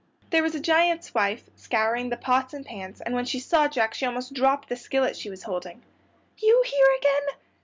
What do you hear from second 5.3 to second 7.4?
holding. "You here again?"